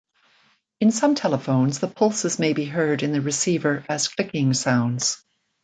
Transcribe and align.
In 0.79 0.89
some 0.91 1.13
telephones, 1.13 1.77
the 1.77 1.87
pulses 1.87 2.39
may 2.39 2.53
be 2.53 2.65
heard 2.65 3.03
in 3.03 3.11
the 3.11 3.21
receiver 3.21 3.85
as 3.87 4.07
clicking 4.07 4.51
sounds. 4.55 5.23